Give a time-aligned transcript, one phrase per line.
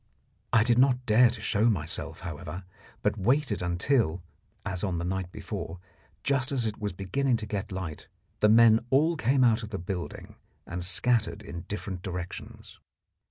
[0.51, 2.63] I did not dare to show myself, however,
[3.03, 4.23] but waited until,
[4.65, 5.77] as on the night before,
[6.23, 8.07] just as it was beginning to get light,
[8.39, 12.79] the men all came out of the building and scattered in different directions.